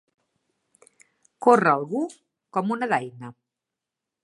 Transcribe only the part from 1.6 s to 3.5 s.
algú com una daina.